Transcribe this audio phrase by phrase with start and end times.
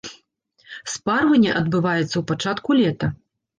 [0.93, 3.15] Спарванне адбываецца ў пачатку лета.